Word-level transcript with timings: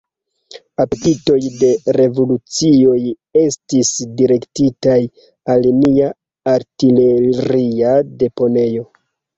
Apetitoj 0.83 1.35
de 1.63 1.69
revoluciuloj 1.97 2.95
estis 3.43 3.93
direktitaj 4.23 4.99
al 5.57 5.71
nia 5.85 6.13
artileria 6.59 7.99
deponejo. 8.27 8.91